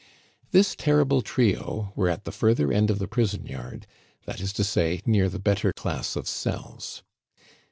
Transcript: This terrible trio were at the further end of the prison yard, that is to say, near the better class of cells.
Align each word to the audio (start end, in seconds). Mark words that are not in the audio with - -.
This 0.49 0.75
terrible 0.75 1.21
trio 1.21 1.93
were 1.95 2.09
at 2.09 2.23
the 2.23 2.31
further 2.31 2.71
end 2.73 2.89
of 2.89 2.97
the 2.97 3.07
prison 3.07 3.45
yard, 3.45 3.85
that 4.25 4.41
is 4.41 4.51
to 4.53 4.63
say, 4.63 4.99
near 5.05 5.29
the 5.29 5.37
better 5.37 5.71
class 5.71 6.15
of 6.15 6.27
cells. 6.27 7.03